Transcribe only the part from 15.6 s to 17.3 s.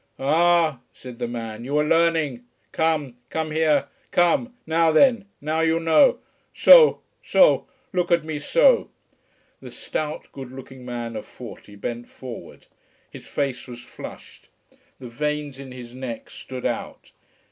his neck stood out.